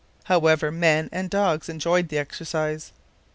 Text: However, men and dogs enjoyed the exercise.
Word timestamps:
However, 0.23 0.71
men 0.71 1.09
and 1.11 1.29
dogs 1.29 1.69
enjoyed 1.69 2.07
the 2.09 2.17
exercise. 2.17 2.91